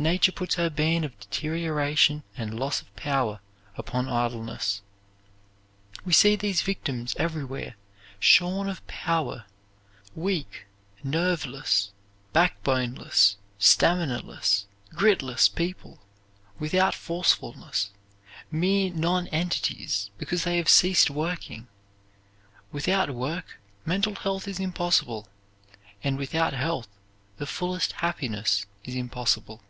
[0.00, 3.40] Nature puts her ban of deterioration and loss of power
[3.76, 4.80] upon idleness.
[6.04, 7.74] We see these victims everywhere
[8.20, 9.46] shorn of power
[10.14, 10.66] weak,
[11.02, 11.90] nerveless,
[12.32, 15.98] backboneless, staminaless, gritless people,
[16.60, 17.90] without forcefulness,
[18.52, 21.66] mere nonentities because they have ceased working.
[22.70, 25.26] Without work mental health is impossible
[26.04, 26.86] and without health
[27.38, 29.60] the fullest happiness is impossible.